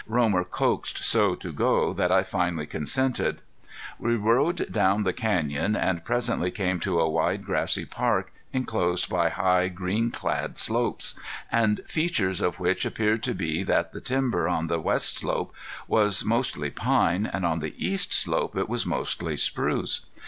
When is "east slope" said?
17.77-18.57